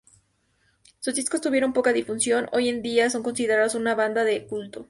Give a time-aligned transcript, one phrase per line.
[0.99, 4.79] Sus discos tuvieron poca difusión; hoy en día son considerados una banda "de culto".